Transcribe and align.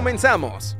Comenzamos. 0.00 0.78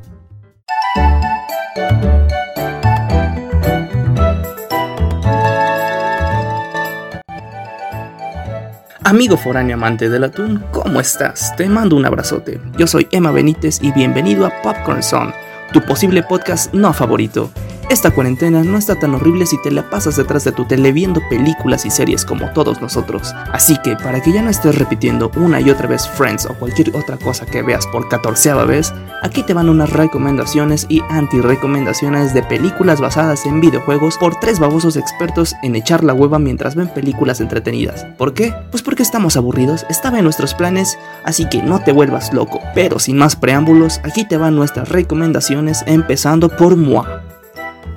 Amigo 9.05 9.37
foráneo 9.37 9.75
amante 9.75 10.09
del 10.09 10.25
atún, 10.25 10.65
¿cómo 10.71 11.01
estás? 11.01 11.55
Te 11.57 11.69
mando 11.69 11.97
un 11.97 12.07
abrazote. 12.07 12.63
Yo 12.79 12.87
soy 12.87 13.09
Emma 13.13 13.31
Benítez 13.31 13.83
y 13.83 13.93
bienvenido 13.93 14.47
a 14.47 14.63
Popcorn 14.63 15.03
Zone, 15.03 15.35
tu 15.75 15.83
posible 15.83 16.23
podcast 16.23 16.73
no 16.73 16.95
favorito. 16.95 17.51
Esta 17.91 18.13
cuarentena 18.13 18.63
no 18.63 18.79
está 18.79 18.95
tan 18.95 19.17
horrible 19.17 19.47
si 19.47 19.61
te 19.63 19.73
la 19.73 19.91
pasas 19.91 20.15
detrás 20.15 20.45
de 20.45 20.53
tu 20.53 20.65
tele 20.65 20.93
viendo 20.93 21.21
películas 21.29 21.85
y 21.85 21.91
series 21.91 22.25
como 22.25 22.49
todos 22.53 22.81
nosotros. 22.81 23.35
Así 23.53 23.77
que 23.83 23.97
para 23.97 24.23
que 24.23 24.33
ya 24.33 24.43
no 24.43 24.49
estés 24.49 24.79
repitiendo 24.79 25.33
una 25.35 25.61
y 25.61 25.71
otra 25.71 25.89
vez 25.89 26.09
Friends 26.09 26.47
o 26.47 26.55
cualquier 26.55 26.97
otra 26.97 27.17
cosa 27.17 27.47
que 27.47 27.63
veas 27.63 27.89
por 27.89 28.09
catorceava 28.09 28.65
vez, 28.65 28.95
aquí 29.25 29.43
te 29.43 29.55
van 29.55 29.69
unas 29.69 29.91
recomendaciones 29.91 30.87
y 30.89 31.03
anti-recomendaciones 31.11 32.33
de 32.33 32.45
películas 32.45 33.01
basadas 33.01 33.45
en 33.45 33.61
videojuegos 33.61 34.19
por 34.19 34.39
tres 34.39 34.61
babosos 34.61 34.97
expertos 34.97 35.57
en 35.65 35.75
echar 35.75 36.05
la 36.05 36.15
hueva 36.15 36.39
mientras 36.39 36.77
ven 36.77 36.95
películas 36.95 37.41
entretenidas. 37.41 38.07
¿Por 38.17 38.35
qué? 38.35 38.55
Pues 38.71 38.85
porque 38.85 39.03
estamos 39.03 39.37
aburridos, 39.37 39.85
estaba 39.91 40.19
en 40.19 40.25
nuestros 40.25 40.55
planes, 40.55 40.97
así 41.25 41.49
que 41.49 41.61
no 41.61 41.81
te 41.81 41.91
vuelvas 41.91 42.33
loco. 42.33 42.61
Pero 42.73 43.01
sin 43.01 43.19
más 43.19 43.35
preámbulos, 43.35 43.99
aquí 44.05 44.25
te 44.25 44.37
van 44.37 44.55
nuestras 44.55 44.89
recomendaciones 44.89 45.83
empezando 45.89 46.49
por 46.57 46.77
moi 46.77 47.30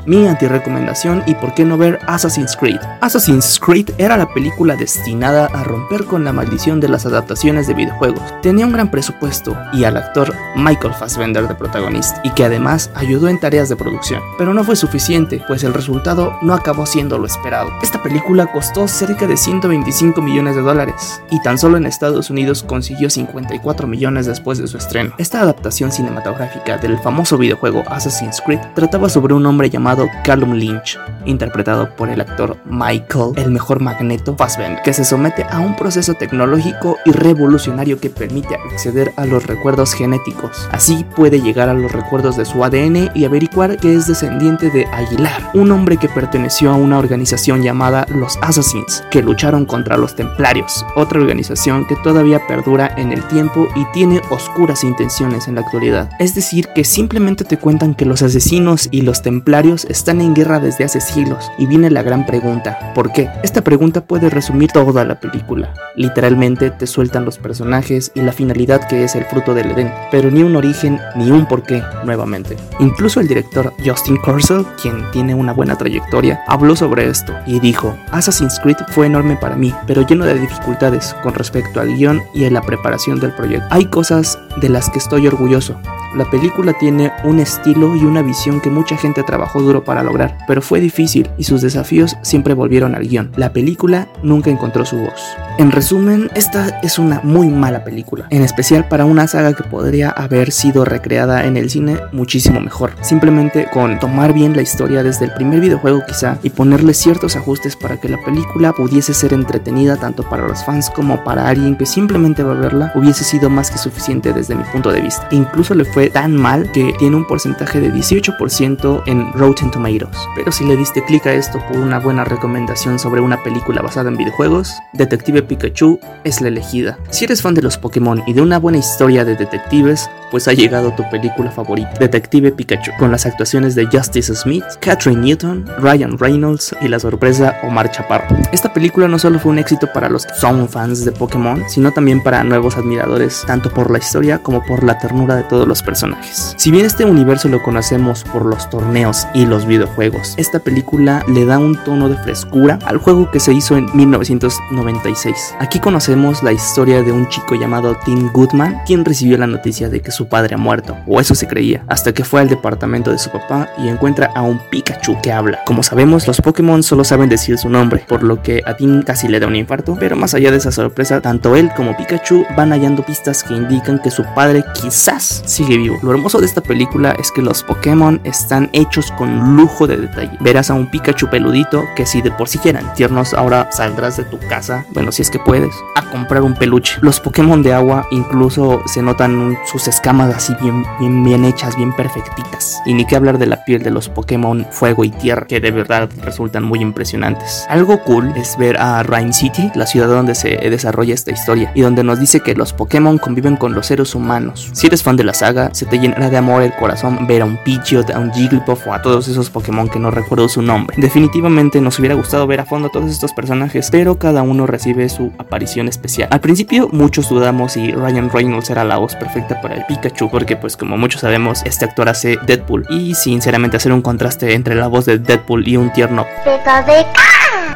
mi 0.06 0.28
antirecomendación 0.28 1.24
y 1.26 1.36
por 1.36 1.54
qué 1.54 1.66
no 1.66 1.78
ver 1.78 2.00
Assassin's 2.08 2.56
Creed. 2.56 2.80
Assassin's 3.02 3.60
Creed 3.60 3.92
era 3.98 4.18
la 4.18 4.34
película 4.34 4.76
destinada 4.76 5.46
a 5.48 5.64
romper 5.64 6.06
con 6.06 6.24
la 6.24 6.34
maldición 6.34 6.80
de 6.80 6.90
las 6.90 7.06
adaptaciones 7.06 7.68
de 7.68 7.74
videojuegos. 7.74 8.22
Tenía 8.42 8.66
un 8.66 8.74
gran 8.74 8.90
presupuesto 8.92 9.58
y 9.74 9.84
al 9.84 9.98
actor 9.98 10.34
Michael 10.56 10.94
Fassbender 10.94 11.48
de 11.48 11.56
protagonista, 11.56 12.22
y 12.24 12.32
que 12.32 12.46
además 12.46 12.92
ayudó 12.96 13.28
en 13.28 13.40
tareas 13.40 13.70
de 13.70 13.76
producción. 13.76 14.22
Pero 14.38 14.54
no 14.54 14.64
fue 14.64 14.76
suficiente, 14.76 15.42
pues 15.48 15.64
el 15.64 15.74
resultado 15.74 16.38
no 16.42 16.54
acabó 16.54 16.86
siendo 16.86 17.18
lo 17.18 17.26
esperado. 17.26 17.70
Esta 17.82 18.02
película 18.02 18.52
costó 18.52 18.88
cerca 18.88 19.28
de 19.28 19.38
125 19.38 20.22
millones 20.22 20.56
de 20.56 20.62
dólares, 20.62 21.22
y 21.30 21.42
tan 21.42 21.58
solo 21.58 21.78
en 21.78 21.86
Estados 21.86 22.30
Unidos 22.30 22.64
consiguió 22.64 23.10
54 23.10 23.88
millones 23.88 24.26
después 24.26 24.58
de 24.58 24.68
su 24.68 24.78
estreno. 24.78 25.14
Esta 25.18 25.42
adaptación 25.42 25.92
cinematográfica 25.92 26.78
del 26.78 26.98
famoso 27.00 27.38
videojuego 27.38 27.84
Assassin's 27.88 28.42
Creed 28.42 28.60
trataba 28.76 29.10
sobre 29.10 29.34
un 29.34 29.46
hombre 29.46 29.70
llamado 29.70 29.93
Callum 30.24 30.54
Lynch, 30.54 30.98
interpretado 31.26 31.96
por 31.96 32.10
el 32.10 32.22
actor 32.22 32.58
Michael, 32.66 33.34
el 33.36 33.52
mejor 33.52 33.80
magneto 33.80 34.36
Fassbender, 34.36 34.82
que 34.82 34.94
se 34.94 35.06
somete 35.06 35.44
a 35.50 35.60
un 35.60 35.76
proceso 35.76 36.14
tecnológico 36.14 36.98
y 37.06 37.12
revolucionario 37.12 38.00
que 38.00 38.10
permite 38.10 38.56
acceder 38.56 39.14
a 39.18 39.26
los 39.26 39.46
recuerdos 39.46 39.94
genéticos. 39.94 40.68
Así 40.72 41.06
puede 41.16 41.42
llegar 41.42 41.70
a 41.70 41.74
los 41.74 41.92
recuerdos 41.92 42.38
de 42.38 42.46
su 42.46 42.64
ADN 42.64 43.12
y 43.14 43.26
averiguar 43.26 43.78
que 43.78 43.94
es 43.94 44.08
descendiente 44.08 44.70
de 44.70 44.86
Aguilar, 44.88 45.52
un 45.54 45.72
hombre 45.72 45.98
que 45.98 46.10
perteneció 46.10 46.72
a 46.72 46.76
una 46.76 46.98
organización 46.98 47.62
llamada 47.62 48.06
los 48.10 48.38
Assassins, 48.42 49.04
que 49.12 49.22
lucharon 49.22 49.66
contra 49.66 49.98
los 49.98 50.16
Templarios, 50.16 50.86
otra 50.96 51.20
organización 51.20 51.86
que 51.86 51.96
todavía 51.98 52.46
perdura 52.48 52.94
en 52.98 53.12
el 53.12 53.24
tiempo 53.28 53.68
y 53.76 53.86
tiene 53.94 54.22
oscuras 54.30 54.84
intenciones 54.84 55.48
en 55.48 55.56
la 55.56 55.62
actualidad. 55.62 56.10
Es 56.20 56.36
decir, 56.36 56.68
que 56.76 56.84
simplemente 56.84 57.44
te 57.44 57.58
cuentan 57.58 57.96
que 57.96 58.06
los 58.06 58.22
asesinos 58.22 58.88
y 58.92 59.02
los 59.02 59.22
templarios 59.22 59.83
están 59.86 60.22
en 60.22 60.34
guerra 60.34 60.60
desde 60.60 60.84
hace 60.84 61.02
siglos 61.02 61.52
y 61.58 61.66
viene 61.66 61.90
la 61.90 62.04
gran 62.04 62.26
pregunta, 62.26 62.94
¿por 62.94 63.12
qué? 63.12 63.30
Esta 63.44 63.64
pregunta 63.64 64.06
puede 64.06 64.30
resumir 64.30 64.72
toda 64.72 65.06
la 65.06 65.20
película. 65.20 65.74
Literalmente 65.96 66.72
te 66.72 66.88
sueltan 66.88 67.26
los 67.26 67.38
personajes 67.38 68.12
y 68.16 68.22
la 68.22 68.32
finalidad 68.32 68.88
que 68.88 69.04
es 69.04 69.16
el 69.16 69.26
fruto 69.26 69.54
del 69.54 69.72
Edén, 69.72 69.92
pero 70.12 70.32
ni 70.32 70.44
un 70.44 70.56
origen 70.56 71.00
ni 71.16 71.32
un 71.32 71.46
porqué 71.46 71.84
nuevamente. 72.06 72.58
Incluso 72.80 73.20
el 73.20 73.28
director 73.28 73.74
Justin 73.86 74.18
Kurzel, 74.18 74.66
quien 74.82 75.10
tiene 75.12 75.36
una 75.36 75.54
buena 75.54 75.78
trayectoria, 75.78 76.42
habló 76.48 76.76
sobre 76.76 77.08
esto 77.08 77.34
y 77.46 77.60
dijo, 77.60 77.96
Assassin's 78.12 78.60
Creed 78.60 78.78
fue 78.90 79.08
enorme 79.08 79.36
para 79.36 79.56
mí, 79.56 79.74
pero 79.88 80.06
lleno 80.06 80.26
de 80.26 80.40
dificultades 80.40 81.16
con 81.24 81.34
respecto 81.34 81.80
al 81.80 81.96
guion 81.96 82.22
y 82.34 82.46
a 82.46 82.52
la 82.52 82.62
preparación 82.62 83.20
del 83.20 83.34
proyecto. 83.34 83.68
Hay 83.70 83.86
cosas 83.86 84.40
de 84.62 84.70
las 84.70 84.90
que 84.90 85.00
estoy 85.00 85.28
orgulloso. 85.28 85.80
La 86.16 86.30
película 86.30 86.74
tiene 86.74 87.12
un 87.24 87.40
estilo 87.40 87.96
y 87.96 88.06
una 88.06 88.22
visión 88.22 88.62
que 88.62 88.70
mucha 88.70 88.96
gente 88.96 89.24
trabajó 89.24 89.62
duro 89.62 89.84
para 89.84 90.04
lograr, 90.04 90.38
pero 90.48 90.62
fue 90.62 90.80
difícil 90.80 91.28
y 91.40 91.44
sus 91.44 91.62
desafíos 91.62 92.18
siempre 92.22 92.54
volvieron 92.54 92.94
al 92.94 93.08
guion. 93.08 93.32
La 93.36 93.52
película 93.52 94.08
nunca 94.22 94.52
encontró 94.52 94.86
su 94.86 94.98
voz. 94.98 95.22
En 95.58 95.72
resumen, 95.72 96.30
esta 96.36 96.80
es 96.84 97.00
una 97.00 97.22
muy 97.24 97.48
mala 97.48 97.84
película, 97.84 98.28
en 98.30 98.44
especial 98.44 98.88
para 98.88 99.06
una 99.06 99.28
saga 99.28 99.54
que 99.54 99.64
podría 99.64 100.10
haber 100.12 100.52
sido 100.52 100.86
recreada 100.86 101.46
en 101.46 101.58
el 101.58 101.72
cine 101.72 101.98
muchísimo 102.12 102.60
mejor. 102.60 102.92
Simplemente 103.02 103.68
con 103.72 103.98
tomar 104.00 104.34
bien 104.34 104.56
la 104.56 104.62
historia 104.62 105.02
desde 105.02 105.26
el 105.26 105.34
primer 105.34 105.62
videojuego 105.62 106.04
quizá 106.08 106.38
y 106.44 106.52
ponerle 106.52 106.94
ciertos 106.94 107.36
ajustes 107.36 107.76
para 107.76 108.00
que 108.00 108.10
la 108.10 108.24
película 108.24 108.74
pudiese 108.74 109.16
ser 109.16 109.34
entretenida 109.34 109.98
tanto 109.98 110.24
para 110.30 110.48
los 110.48 110.64
fans 110.64 110.92
como 110.92 111.24
para 111.24 111.48
alguien 111.48 111.76
que 111.76 111.86
simplemente 111.86 112.44
va 112.44 112.54
a 112.54 112.56
verla, 112.56 112.92
hubiese 112.96 113.24
sido 113.24 113.50
más 113.50 113.72
que 113.72 113.78
suficiente 113.78 114.34
desde 114.44 114.56
mi 114.56 114.64
punto 114.66 114.92
de 114.92 115.02
vista. 115.02 115.28
Incluso 115.32 115.74
le 115.74 115.86
fue 115.86 116.10
tan 116.10 116.36
mal 116.36 116.70
que 116.72 116.94
tiene 117.00 117.16
un 117.16 117.26
porcentaje 117.26 117.80
de 117.80 117.92
18% 117.92 119.04
en 119.06 119.32
Rotten 119.34 119.72
Tomatoes. 119.72 120.18
Pero 120.36 120.52
si 120.52 120.66
le 120.66 120.76
diste 120.76 121.04
clic 121.06 121.26
a 121.26 121.34
esto 121.34 121.60
por 121.68 121.78
una 121.78 122.00
buena 122.00 122.26
recomendación 122.26 123.00
sobre 123.00 123.22
una 123.22 123.42
película 123.42 123.82
basada 123.82 124.10
en 124.10 124.18
videojuegos, 124.18 124.74
Detective 124.94 125.44
Pikachu 125.44 126.00
es 126.26 126.42
la 126.42 126.50
elegida. 126.50 126.98
Si 127.10 127.26
eres 127.26 127.42
fan 127.42 127.54
de 127.54 127.62
los 127.62 127.78
Pokémon 127.78 128.22
y 128.28 128.34
de 128.34 128.42
una 128.42 128.60
buena 128.60 128.80
historia 128.80 129.24
de 129.24 129.36
detectives, 129.36 130.10
pues 130.34 130.48
ha 130.48 130.54
llegado 130.54 130.92
tu 130.96 131.08
película 131.12 131.52
favorita, 131.52 131.92
Detective 132.00 132.52
Pikachu, 132.52 132.90
con 132.98 133.12
las 133.12 133.28
actuaciones 133.28 133.76
de 133.76 133.86
Justice 133.86 134.34
Smith, 134.34 134.64
Catherine 134.80 135.22
Newton, 135.22 135.64
Ryan 135.78 136.18
Reynolds 136.18 136.76
y 136.82 136.88
la 136.88 136.98
sorpresa 136.98 137.56
Omar 137.62 137.92
Chaparro. 137.92 138.36
Esta 138.52 138.74
película 138.74 139.08
no 139.08 139.20
solo 139.20 139.38
fue 139.38 139.52
un 139.52 139.60
éxito 139.60 139.94
para 139.94 140.10
los 140.10 140.26
que 140.26 140.34
fans 140.34 141.06
de 141.06 141.12
Pokémon, 141.12 141.64
sino 141.68 141.92
también 141.92 142.24
para 142.24 142.44
nuevos 142.44 142.78
admiradores, 142.78 143.44
tanto 143.46 143.72
por 143.72 143.92
la 143.92 144.00
historia 144.00 144.40
como 144.40 144.64
por 144.66 144.84
la 144.84 144.98
ternura 144.98 145.36
de 145.36 145.44
todos 145.44 145.68
los 145.68 145.84
personajes. 145.84 146.56
Si 146.58 146.72
bien 146.72 146.88
este 146.88 147.06
universo 147.06 147.48
lo 147.48 147.62
conocemos 147.62 148.24
por 148.24 148.44
los 148.44 148.68
torneos 148.72 149.28
y 149.36 149.46
los 149.46 149.68
videojuegos, 149.68 150.34
esta 150.38 150.58
película 150.58 151.24
le 151.28 151.46
da 151.46 151.60
un 151.60 151.76
tono 151.84 152.10
de 152.10 152.18
frescura 152.18 152.80
al 152.88 152.98
juego 152.98 153.30
que 153.30 153.40
se 153.40 153.54
hizo 153.54 153.78
en 153.78 153.86
1996. 153.96 155.54
Aquí 155.60 155.80
conocemos 155.80 156.42
la 156.42 156.54
historia 156.54 157.04
de 157.04 157.12
un 157.12 157.30
chico 157.30 157.54
llamado 157.54 157.96
Tim 158.04 158.32
Goodman, 158.34 158.82
quien 158.88 159.06
recibió 159.06 159.38
la 159.38 159.46
noticia 159.46 159.90
de 159.90 160.02
que 160.02 160.10
su 160.10 160.23
padre 160.28 160.56
ha 160.56 160.58
muerto, 160.58 160.98
o 161.08 161.20
eso 161.20 161.36
se 161.36 161.48
creía, 161.48 161.84
hasta 161.88 162.14
que 162.14 162.24
fue 162.24 162.42
al 162.42 162.50
departamento 162.50 163.12
de 163.12 163.18
su 163.18 163.30
papá 163.30 163.70
y 163.78 163.88
encuentra 163.88 164.32
a 164.36 164.42
un 164.42 164.60
Pikachu 164.70 165.20
que 165.22 165.32
habla. 165.32 165.64
Como 165.66 165.84
sabemos, 165.84 166.28
los 166.28 166.42
Pokémon 166.42 166.84
solo 166.84 167.04
saben 167.04 167.30
decir 167.30 167.58
su 167.58 167.70
nombre, 167.70 168.06
por 168.08 168.24
lo 168.24 168.42
que 168.42 168.62
a 168.66 168.76
Tim 168.76 169.04
casi 169.04 169.28
le 169.28 169.40
da 169.40 169.48
un 169.48 169.56
infarto, 169.56 169.96
pero 170.00 170.16
más 170.16 170.34
allá 170.34 170.52
de 170.52 170.58
esa 170.58 170.72
sorpresa, 170.72 171.22
tanto 171.22 171.56
él 171.56 171.72
como 171.76 171.96
Pikachu 171.96 172.46
van 172.56 172.72
hallando 172.72 173.04
pistas 173.04 173.44
que 173.44 173.54
indican 173.54 174.00
que 174.00 174.12
su 174.12 174.24
padre 174.36 174.64
quizás 174.74 175.44
sigue 175.46 175.78
vivo. 175.78 175.98
Lo 176.02 176.12
hermoso 176.12 176.40
de 176.40 176.46
esta 176.46 176.62
película 176.62 177.12
es 177.20 177.32
que 177.32 177.42
los 177.42 177.64
Pokémon 177.64 178.22
están 178.24 178.70
hechos 178.74 179.12
con 179.12 179.56
lujo 179.56 179.88
de 179.88 179.98
detalle. 179.98 180.38
Verás 180.40 180.70
a 180.70 180.74
un 180.74 180.90
Pikachu 180.90 181.30
peludito 181.30 181.84
que 181.96 182.06
si 182.06 182.22
de 182.22 182.32
por 182.32 182.48
sí 182.48 182.60
eran 182.64 182.94
tiernos, 182.94 183.34
ahora 183.34 183.70
saldrás 183.72 184.18
de 184.18 184.24
tu 184.24 184.40
casa, 184.40 184.86
bueno, 184.92 185.12
si 185.12 185.22
es 185.22 185.30
que 185.30 185.40
puedes, 185.40 185.74
a 185.96 186.02
comprar 186.12 186.42
un 186.44 186.54
peluche. 186.54 186.98
Los 187.02 187.20
Pokémon 187.20 187.62
de 187.62 187.74
agua 187.74 188.08
incluso 188.12 188.82
se 188.86 189.02
notan 189.02 189.58
sus 189.66 189.88
escamas 189.88 190.13
escamas 190.14 190.36
así 190.36 190.54
bien, 190.62 190.86
bien, 191.00 191.24
bien 191.24 191.46
hechas, 191.46 191.76
bien 191.76 191.92
perfectitas. 191.92 192.82
Y 192.86 192.94
ni 192.94 193.06
que 193.06 193.16
hablar 193.16 193.40
de 193.40 193.48
la 193.48 193.66
piel 193.66 193.82
de 193.82 193.90
los 193.90 194.10
Pokémon 194.10 194.68
Fuego 194.70 195.04
y 195.04 195.10
Tierra, 195.10 195.48
que 195.48 195.60
de 195.60 195.72
verdad 195.72 196.08
resultan 196.22 196.64
muy 196.64 196.82
impresionantes. 196.82 197.66
Algo 197.68 198.04
cool 198.04 198.32
es 198.36 198.56
ver 198.58 198.78
a 198.78 199.02
Rhyme 199.02 199.34
City, 199.34 199.72
la 199.74 199.88
ciudad 199.88 200.08
donde 200.08 200.36
se 200.36 200.50
desarrolla 200.70 201.16
esta 201.16 201.32
historia, 201.32 201.72
y 201.74 201.82
donde 201.82 202.04
nos 202.04 202.20
dice 202.20 202.42
que 202.42 202.54
los 202.54 202.74
Pokémon 202.74 203.18
conviven 203.18 203.56
con 203.56 203.74
los 203.74 203.88
seres 203.88 204.14
humanos. 204.14 204.70
Si 204.74 204.86
eres 204.86 205.02
fan 205.02 205.16
de 205.16 205.24
la 205.24 205.34
saga, 205.34 205.74
se 205.74 205.88
te 205.88 205.98
llenará 205.98 206.30
de 206.30 206.38
amor 206.38 206.62
el 206.62 206.76
corazón 206.76 207.26
ver 207.26 207.42
a 207.42 207.46
un 207.46 207.58
Pidgeot, 207.64 208.12
a 208.12 208.20
un 208.20 208.32
Jigglypuff 208.32 208.86
o 208.86 208.94
a 208.94 209.02
todos 209.02 209.28
esos 209.28 209.50
Pokémon 209.50 209.90
que 209.90 210.00
no 210.00 210.12
recuerdo 210.12 210.48
su 210.48 210.62
nombre. 210.62 210.96
Definitivamente 211.00 211.82
nos 211.82 211.98
hubiera 211.98 212.14
gustado 212.14 212.46
ver 212.46 212.60
a 212.60 212.66
fondo 212.66 212.90
a 212.90 212.92
todos 212.92 213.10
estos 213.10 213.34
personajes, 213.34 213.90
pero 213.90 214.20
cada 214.20 214.44
uno 214.44 214.68
recibe 214.68 215.10
su 215.10 215.32
aparición 215.40 215.88
especial. 215.88 216.30
Al 216.32 216.42
principio 216.42 216.88
muchos 216.92 217.30
dudamos 217.30 217.72
si 217.72 217.92
Ryan 217.92 218.30
Reynolds 218.30 218.70
era 218.70 218.84
la 218.84 218.98
voz 218.98 219.16
perfecta 219.16 219.60
para 219.60 219.76
el 219.76 219.86
Pikachu, 219.96 220.30
porque 220.30 220.56
pues 220.56 220.78
como 220.78 220.98
muchos 220.98 221.22
sabemos, 221.22 221.62
este 221.66 221.86
actor 221.86 222.10
hace 222.10 222.38
Deadpool. 222.46 222.86
Y 222.90 223.16
sinceramente 223.16 223.78
hacer 223.78 223.92
un 223.92 224.02
contraste 224.02 224.54
entre 224.54 224.76
la 224.76 224.88
voz 224.88 225.06
de 225.06 225.20
Deadpool 225.20 225.68
y 225.68 225.78
un 225.78 225.92
tierno 225.92 226.26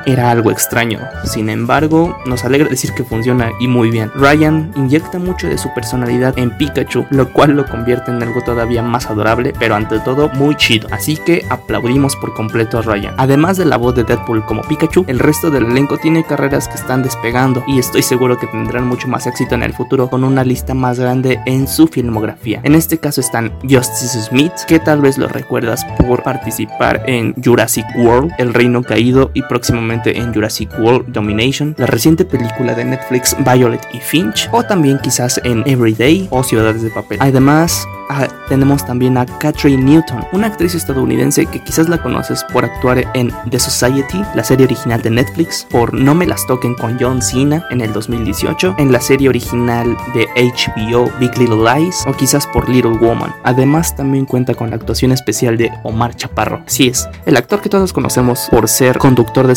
era 0.07 0.31
algo 0.31 0.49
extraño. 0.51 0.99
Sin 1.25 1.49
embargo, 1.49 2.17
nos 2.25 2.45
alegra 2.45 2.69
decir 2.69 2.93
que 2.93 3.03
funciona 3.03 3.51
y 3.59 3.67
muy 3.67 3.91
bien. 3.91 4.09
Ryan 4.15 4.71
inyecta 4.75 5.19
mucho 5.19 5.47
de 5.47 5.57
su 5.57 5.71
personalidad 5.73 6.39
en 6.39 6.57
Pikachu, 6.57 7.05
lo 7.09 7.31
cual 7.33 7.51
lo 7.51 7.65
convierte 7.65 8.11
en 8.11 8.23
algo 8.23 8.41
todavía 8.41 8.81
más 8.81 9.07
adorable, 9.07 9.53
pero 9.59 9.75
ante 9.75 9.99
todo 9.99 10.29
muy 10.29 10.55
chido. 10.55 10.87
Así 10.91 11.17
que 11.17 11.45
aplaudimos 11.49 12.15
por 12.15 12.33
completo 12.33 12.79
a 12.79 12.81
Ryan. 12.81 13.15
Además 13.17 13.57
de 13.57 13.65
la 13.65 13.75
voz 13.75 13.95
de 13.95 14.05
Deadpool 14.05 14.45
como 14.45 14.61
Pikachu, 14.61 15.03
el 15.07 15.19
resto 15.19 15.51
del 15.51 15.65
elenco 15.65 15.97
tiene 15.97 16.23
carreras 16.23 16.69
que 16.69 16.75
están 16.75 17.03
despegando 17.03 17.63
y 17.67 17.77
estoy 17.77 18.01
seguro 18.01 18.39
que 18.39 18.47
tendrán 18.47 18.87
mucho 18.87 19.09
más 19.09 19.27
éxito 19.27 19.55
en 19.55 19.63
el 19.63 19.73
futuro 19.73 20.09
con 20.09 20.23
una 20.23 20.45
lista 20.45 20.73
más 20.73 20.99
grande 20.99 21.41
en 21.45 21.67
su 21.67 21.87
filmografía. 21.87 22.61
En 22.63 22.75
este 22.75 22.97
caso 22.97 23.19
están 23.19 23.51
Justice 23.63 24.21
Smith, 24.21 24.53
que 24.67 24.79
tal 24.79 25.01
vez 25.01 25.17
lo 25.17 25.27
recuerdas 25.27 25.83
por 26.07 26.23
participar 26.23 27.03
en 27.07 27.35
Jurassic 27.43 27.85
World, 27.97 28.31
El 28.37 28.53
Reino 28.53 28.81
Caído 28.83 29.31
y 29.33 29.41
próximamente 29.41 29.96
en 30.05 30.33
Jurassic 30.33 30.69
World 30.79 31.11
Domination, 31.11 31.75
la 31.77 31.87
reciente 31.87 32.25
película 32.25 32.73
de 32.73 32.85
Netflix 32.85 33.35
Violet 33.39 33.81
y 33.93 33.99
Finch, 33.99 34.49
o 34.51 34.63
también 34.63 34.99
quizás 34.99 35.39
en 35.43 35.63
Everyday 35.65 36.27
o 36.31 36.43
Ciudades 36.43 36.81
de 36.81 36.89
Papel. 36.89 37.17
Además, 37.21 37.85
ah, 38.09 38.27
tenemos 38.49 38.85
también 38.85 39.17
a 39.17 39.25
Catherine 39.25 39.83
Newton, 39.83 40.25
una 40.31 40.47
actriz 40.47 40.75
estadounidense 40.75 41.45
que 41.45 41.63
quizás 41.63 41.89
la 41.89 42.01
conoces 42.01 42.43
por 42.45 42.65
actuar 42.65 43.03
en 43.13 43.31
The 43.49 43.59
Society, 43.59 44.21
la 44.35 44.43
serie 44.43 44.65
original 44.65 45.01
de 45.01 45.09
Netflix, 45.09 45.67
por 45.69 45.93
No 45.93 46.15
me 46.15 46.27
las 46.27 46.45
toquen 46.47 46.73
con 46.75 46.97
John 46.99 47.21
Cena 47.21 47.65
en 47.71 47.81
el 47.81 47.93
2018, 47.93 48.75
en 48.77 48.91
la 48.91 49.01
serie 49.01 49.29
original 49.29 49.97
de 50.13 50.27
HBO 50.35 51.11
Big 51.19 51.37
Little 51.37 51.63
Lies, 51.63 52.05
o 52.07 52.13
quizás 52.13 52.47
por 52.47 52.69
Little 52.69 52.97
Woman. 52.97 53.33
Además, 53.43 53.95
también 53.95 54.25
cuenta 54.25 54.53
con 54.53 54.69
la 54.69 54.75
actuación 54.75 55.11
especial 55.11 55.57
de 55.57 55.71
Omar 55.83 56.15
Chaparro. 56.15 56.61
Así 56.65 56.87
es, 56.87 57.07
el 57.25 57.37
actor 57.37 57.61
que 57.61 57.69
todos 57.69 57.93
conocemos 57.93 58.47
por 58.51 58.67
ser 58.67 58.97
conductor 58.97 59.47
de 59.47 59.55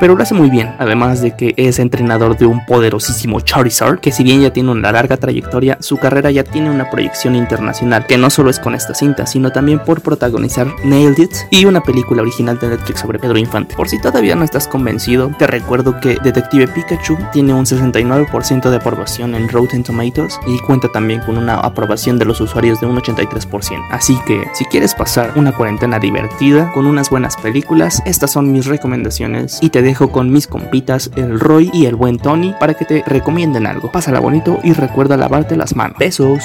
Pero 0.00 0.14
lo 0.14 0.22
hace 0.22 0.34
muy 0.34 0.50
bien, 0.50 0.74
además 0.78 1.20
de 1.20 1.36
que 1.36 1.54
es 1.56 1.78
entrenador 1.78 2.36
de 2.36 2.46
un 2.46 2.64
poderosísimo 2.64 3.40
Charizard, 3.40 4.00
que 4.00 4.12
si 4.12 4.24
bien 4.24 4.40
ya 4.40 4.52
tiene 4.52 4.70
una 4.70 4.92
larga 4.92 5.16
trayectoria, 5.16 5.76
su 5.80 5.98
carrera 5.98 6.30
ya 6.30 6.44
tiene 6.44 6.70
una 6.70 6.90
proyección 6.90 7.36
internacional, 7.36 8.06
que 8.06 8.16
no 8.16 8.30
solo 8.30 8.50
es 8.50 8.58
con 8.58 8.74
esta 8.74 8.94
cinta, 8.94 9.26
sino 9.26 9.52
también 9.52 9.78
por 9.78 10.00
protagonizar 10.00 10.66
Nailed 10.84 11.18
It 11.18 11.30
y 11.50 11.64
una 11.66 11.82
película 11.82 12.22
original 12.22 12.58
de 12.58 12.68
Netflix 12.68 13.00
sobre 13.00 13.18
Pedro 13.18 13.38
Infante. 13.38 13.74
Por 13.74 13.88
si 13.88 14.00
todavía 14.00 14.34
no 14.34 14.44
estás 14.44 14.66
convencido, 14.66 15.30
te 15.38 15.46
recuerdo 15.46 16.00
que 16.00 16.18
Detective 16.22 16.68
Pikachu 16.68 17.18
tiene 17.32 17.52
un 17.52 17.66
69% 17.66 18.70
de 18.70 18.76
aprobación 18.76 19.34
en 19.34 19.48
Rotten 19.48 19.82
Tomatoes 19.82 20.38
y 20.46 20.58
cuenta 20.60 20.88
también 20.88 21.20
con 21.20 21.36
una 21.36 21.56
aprobación 21.56 22.18
de 22.18 22.24
los 22.24 22.40
usuarios 22.40 22.80
de 22.80 22.86
un 22.86 22.96
83%. 22.96 23.86
Así 23.90 24.18
que 24.26 24.44
si 24.54 24.64
quieres 24.66 24.94
pasar 24.94 25.32
una 25.36 25.52
cuarentena 25.52 25.98
divertida 25.98 26.72
con 26.72 26.86
unas 26.86 27.10
buenas 27.10 27.36
películas, 27.36 28.02
estas 28.06 28.32
son 28.32 28.52
mis 28.52 28.66
recomendaciones 28.66 29.58
y 29.66 29.70
te 29.70 29.82
dejo 29.82 30.12
con 30.12 30.30
mis 30.30 30.46
compitas, 30.46 31.10
el 31.16 31.40
Roy 31.40 31.70
y 31.72 31.86
el 31.86 31.96
buen 31.96 32.18
Tony, 32.18 32.54
para 32.60 32.74
que 32.74 32.84
te 32.84 33.02
recomienden 33.04 33.66
algo. 33.66 33.90
Pásala 33.90 34.20
bonito 34.20 34.60
y 34.62 34.72
recuerda 34.74 35.16
lavarte 35.16 35.56
las 35.56 35.74
manos. 35.74 35.98
Besos. 35.98 36.44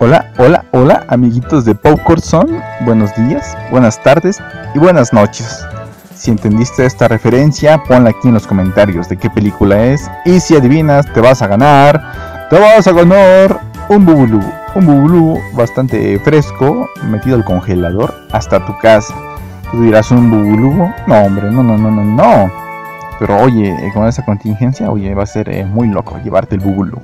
Hola, 0.00 0.32
hola, 0.36 0.64
hola, 0.72 1.06
amiguitos 1.08 1.64
de 1.64 1.76
Popcorn 1.76 2.20
Son. 2.20 2.60
Buenos 2.84 3.14
días, 3.14 3.56
buenas 3.70 4.02
tardes 4.02 4.38
y 4.74 4.80
buenas 4.80 5.12
noches. 5.12 5.64
Si 6.16 6.32
entendiste 6.32 6.84
esta 6.84 7.06
referencia, 7.06 7.80
ponla 7.84 8.10
aquí 8.10 8.26
en 8.26 8.34
los 8.34 8.46
comentarios 8.48 9.08
de 9.08 9.16
qué 9.16 9.30
película 9.30 9.84
es. 9.84 10.10
Y 10.24 10.40
si 10.40 10.56
adivinas, 10.56 11.06
te 11.14 11.20
vas 11.20 11.40
a 11.40 11.46
ganar. 11.46 12.48
Te 12.50 12.58
vas 12.58 12.84
a 12.88 12.92
ganar 12.92 13.60
un 13.88 14.04
bubulú. 14.04 14.40
Un 14.74 14.86
bubulú 14.86 15.40
bastante 15.52 16.18
fresco, 16.18 16.88
metido 17.04 17.36
al 17.36 17.44
congelador 17.44 18.12
hasta 18.32 18.66
tu 18.66 18.76
casa. 18.78 19.14
Tú 19.70 19.82
dirás 19.82 20.10
un 20.10 20.30
bubulubo. 20.30 20.92
No, 21.06 21.22
hombre, 21.22 21.50
no, 21.50 21.62
no, 21.62 21.76
no, 21.76 21.90
no, 21.90 22.04
no. 22.04 22.50
Pero 23.18 23.36
oye, 23.42 23.70
eh, 23.70 23.90
con 23.92 24.06
esa 24.06 24.24
contingencia, 24.24 24.90
oye, 24.90 25.14
va 25.14 25.24
a 25.24 25.26
ser 25.26 25.48
eh, 25.50 25.64
muy 25.64 25.88
loco 25.88 26.18
llevarte 26.24 26.54
el 26.54 26.60
bubulu. 26.60 27.00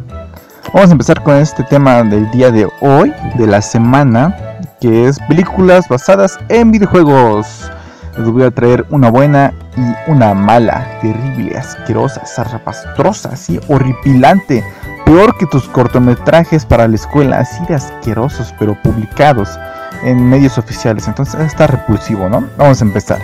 Vamos 0.72 0.88
a 0.88 0.92
empezar 0.92 1.22
con 1.22 1.34
este 1.36 1.62
tema 1.64 2.02
del 2.02 2.30
día 2.30 2.50
de 2.50 2.68
hoy, 2.80 3.12
de 3.36 3.46
la 3.46 3.60
semana, 3.60 4.34
que 4.80 5.06
es 5.06 5.18
películas 5.28 5.88
basadas 5.88 6.38
en 6.48 6.70
videojuegos. 6.70 7.70
Les 8.16 8.28
voy 8.30 8.44
a 8.44 8.50
traer 8.50 8.86
una 8.90 9.10
buena 9.10 9.52
y 9.76 10.10
una 10.10 10.34
mala, 10.34 10.86
terrible, 11.02 11.56
asquerosa, 11.58 12.24
zarrapastrosa, 12.24 13.30
así 13.30 13.60
horripilante, 13.68 14.64
peor 15.04 15.36
que 15.36 15.46
tus 15.46 15.68
cortometrajes 15.68 16.64
para 16.64 16.88
la 16.88 16.94
escuela, 16.94 17.40
así 17.40 17.64
de 17.68 17.74
asquerosos, 17.74 18.54
pero 18.58 18.80
publicados 18.82 19.58
en 20.04 20.28
medios 20.28 20.58
oficiales. 20.58 21.08
Entonces 21.08 21.40
está 21.40 21.66
repulsivo, 21.66 22.28
¿no? 22.28 22.46
Vamos 22.56 22.80
a 22.80 22.84
empezar. 22.84 23.18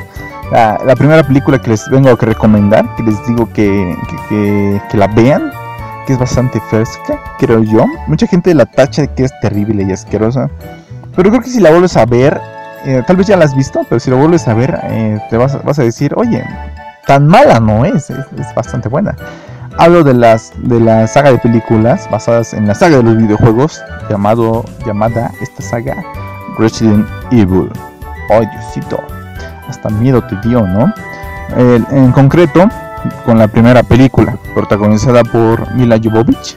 La, 0.51 0.97
primera 0.97 1.23
película 1.23 1.61
que 1.61 1.71
les 1.71 1.89
vengo 1.91 2.11
a 2.11 2.17
recomendar, 2.17 2.97
que 2.97 3.05
les 3.05 3.25
digo 3.27 3.49
que, 3.53 3.97
que, 4.29 4.97
la 4.97 5.07
vean, 5.07 5.53
que 6.07 6.15
es 6.15 6.19
bastante 6.19 6.61
fresca, 6.69 7.21
creo 7.39 7.63
yo. 7.63 7.85
Mucha 8.09 8.27
gente 8.27 8.53
la 8.55 8.67
tacha 8.67 9.03
de 9.03 9.15
que 9.15 9.25
es 9.25 9.41
terrible 9.41 9.85
y 9.85 9.93
asquerosa. 9.93 10.51
Pero 11.15 11.31
creo 11.31 11.43
que 11.43 11.51
si 11.51 11.61
la 11.61 11.71
vuelves 11.71 11.97
a 11.97 12.05
ver, 12.05 12.41
eh, 12.85 13.03
tal 13.07 13.17
vez 13.17 13.29
ya 13.29 13.37
la 13.37 13.45
has 13.45 13.55
visto, 13.55 13.87
pero 13.89 14.01
si 14.01 14.11
la 14.11 14.17
vuelves 14.17 14.49
a 14.49 14.55
ver, 14.55 14.81
eh, 14.85 15.21
te 15.31 15.37
vas, 15.37 15.63
vas, 15.63 15.79
a 15.79 15.85
decir, 15.85 16.15
oye, 16.17 16.43
tan 17.07 17.29
mala 17.29 17.61
no 17.61 17.85
es, 17.85 18.11
es, 18.11 18.27
es, 18.37 18.55
bastante 18.55 18.89
buena. 18.89 19.15
Hablo 19.79 20.03
de 20.03 20.15
las 20.15 20.53
de 20.57 20.81
la 20.81 21.07
saga 21.07 21.31
de 21.31 21.39
películas 21.39 22.09
basadas 22.11 22.55
en 22.55 22.67
la 22.67 22.75
saga 22.75 22.97
de 22.97 23.03
los 23.05 23.17
videojuegos, 23.17 23.81
llamado, 24.09 24.65
llamada 24.85 25.31
esta 25.41 25.63
saga 25.63 25.95
Resident 26.59 27.07
Evil. 27.31 27.71
Oh, 28.31 28.41
Diosito. 28.41 28.99
Hasta 29.69 29.89
miedo 29.89 30.23
te 30.23 30.37
dio, 30.49 30.67
¿no? 30.67 30.93
en 31.57 32.13
concreto, 32.13 32.69
con 33.25 33.39
la 33.39 33.49
primera 33.49 33.83
película, 33.83 34.37
protagonizada 34.55 35.25
por 35.25 35.73
Mila 35.75 35.99
Jovovich. 36.03 36.57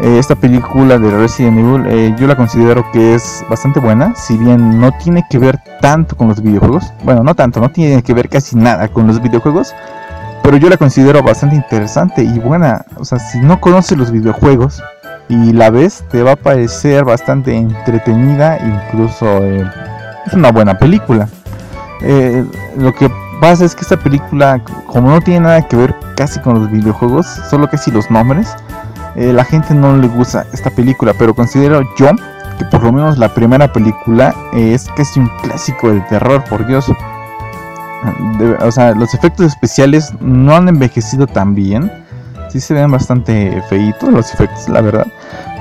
Eh, 0.00 0.18
esta 0.18 0.34
película 0.34 0.98
de 0.98 1.08
Resident 1.08 1.56
Evil 1.56 1.86
eh, 1.86 2.14
yo 2.18 2.26
la 2.26 2.34
considero 2.34 2.84
que 2.92 3.14
es 3.14 3.44
bastante 3.48 3.78
buena, 3.78 4.12
si 4.16 4.36
bien 4.36 4.80
no 4.80 4.90
tiene 4.92 5.24
que 5.30 5.38
ver 5.38 5.60
tanto 5.80 6.16
con 6.16 6.28
los 6.28 6.42
videojuegos. 6.42 6.92
Bueno, 7.04 7.22
no 7.22 7.34
tanto, 7.34 7.60
no 7.60 7.68
tiene 7.68 8.02
que 8.02 8.12
ver 8.12 8.28
casi 8.28 8.56
nada 8.56 8.88
con 8.88 9.06
los 9.06 9.22
videojuegos. 9.22 9.72
Pero 10.42 10.58
yo 10.58 10.68
la 10.68 10.76
considero 10.76 11.22
bastante 11.22 11.56
interesante 11.56 12.22
y 12.22 12.38
buena. 12.38 12.84
O 12.96 13.04
sea, 13.04 13.18
si 13.18 13.38
no 13.38 13.60
conoces 13.60 13.96
los 13.96 14.10
videojuegos, 14.10 14.82
y 15.28 15.52
la 15.52 15.70
ves 15.70 16.04
te 16.10 16.22
va 16.22 16.32
a 16.32 16.36
parecer 16.36 17.04
bastante 17.04 17.54
entretenida, 17.54 18.58
incluso 18.58 19.26
eh, 19.42 19.64
es 20.26 20.32
una 20.34 20.52
buena 20.52 20.78
película. 20.78 21.28
Eh, 22.02 22.44
lo 22.76 22.94
que 22.94 23.10
pasa 23.40 23.64
es 23.64 23.74
que 23.74 23.82
esta 23.82 23.96
película, 23.96 24.60
como 24.86 25.10
no 25.10 25.20
tiene 25.20 25.40
nada 25.40 25.62
que 25.66 25.76
ver 25.76 25.94
casi 26.16 26.40
con 26.40 26.54
los 26.54 26.70
videojuegos, 26.70 27.26
solo 27.48 27.68
que 27.68 27.78
si 27.78 27.90
los 27.90 28.10
nombres, 28.10 28.54
eh, 29.16 29.32
la 29.32 29.44
gente 29.44 29.74
no 29.74 29.96
le 29.96 30.08
gusta 30.08 30.44
esta 30.52 30.70
película, 30.70 31.14
pero 31.18 31.34
considero 31.34 31.82
yo 31.96 32.10
que 32.58 32.64
por 32.66 32.82
lo 32.82 32.92
menos 32.92 33.18
la 33.18 33.32
primera 33.32 33.72
película 33.72 34.34
es 34.52 34.88
casi 34.96 35.20
un 35.20 35.28
clásico 35.42 35.88
del 35.88 36.06
terror, 36.06 36.44
por 36.44 36.66
Dios. 36.66 36.86
o 38.60 38.70
sea, 38.70 38.92
los 38.92 39.14
efectos 39.14 39.46
especiales 39.46 40.12
no 40.20 40.54
han 40.54 40.68
envejecido 40.68 41.26
tan 41.26 41.54
bien 41.54 41.90
sí 42.54 42.60
se 42.60 42.74
ven 42.74 42.88
bastante 42.88 43.60
feitos 43.68 44.12
los 44.12 44.32
efectos, 44.32 44.68
la 44.68 44.80
verdad. 44.80 45.06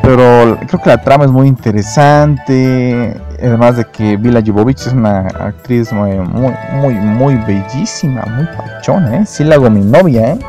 Pero 0.03 0.59
creo 0.67 0.79
que 0.79 0.89
la 0.89 1.01
trama 1.01 1.25
es 1.25 1.31
muy 1.31 1.47
interesante. 1.47 3.19
Además 3.39 3.77
de 3.77 3.85
que 3.85 4.15
Vila 4.15 4.43
Jovovich 4.45 4.81
es 4.85 4.93
una 4.93 5.21
actriz 5.21 5.91
muy, 5.91 6.12
muy, 6.19 6.93
muy, 6.93 7.35
bellísima, 7.47 8.21
muy 8.38 8.45
pachona, 8.45 9.17
¿eh? 9.17 9.25
Sí 9.25 9.43
la 9.43 9.55
hago 9.55 9.71
mi 9.71 9.81
novia, 9.81 10.33
¿eh? 10.33 10.39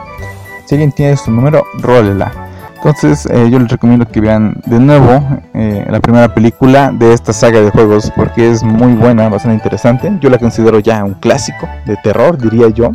Si 0.67 0.75
alguien 0.75 0.93
tiene 0.93 1.17
su 1.17 1.31
número, 1.31 1.65
rólela. 1.81 2.31
Entonces 2.77 3.25
eh, 3.31 3.49
yo 3.51 3.59
les 3.59 3.71
recomiendo 3.71 4.07
que 4.07 4.21
vean 4.21 4.61
de 4.67 4.79
nuevo 4.79 5.27
eh, 5.55 5.87
la 5.89 6.01
primera 6.01 6.35
película 6.35 6.93
de 6.93 7.15
esta 7.15 7.33
saga 7.33 7.63
de 7.63 7.71
juegos 7.71 8.13
porque 8.15 8.51
es 8.51 8.63
muy 8.63 8.93
buena, 8.93 9.31
bastante 9.31 9.55
interesante. 9.55 10.13
Yo 10.21 10.29
la 10.29 10.37
considero 10.37 10.79
ya 10.79 11.03
un 11.05 11.15
clásico 11.15 11.67
de 11.87 11.97
terror, 11.97 12.37
diría 12.37 12.69
yo. 12.69 12.93